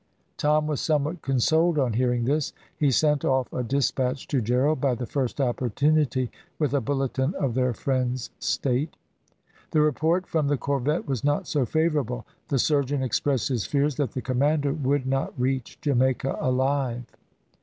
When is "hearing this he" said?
1.93-2.89